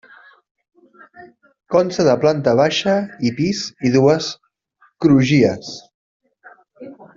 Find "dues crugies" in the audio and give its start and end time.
3.99-5.71